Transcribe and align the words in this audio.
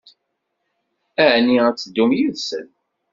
Ɛni 1.33 1.57
ad 1.67 1.77
teddum 1.77 2.11
yid-sen? 2.17 2.67